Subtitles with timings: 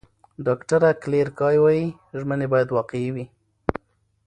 [0.45, 1.85] ډاکټره کلیر کای وايي،
[2.19, 3.25] ژمنې باید واقعي وي.